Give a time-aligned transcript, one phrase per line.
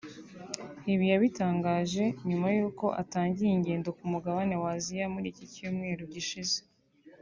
[0.93, 6.57] Ibi yabitangaje nyuma y’uko atangiye ingendo ku mugabane w’Aziya muri iki cyumweru gishize